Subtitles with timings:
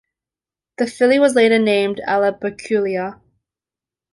[0.79, 3.21] The filly was later named Allabaculia.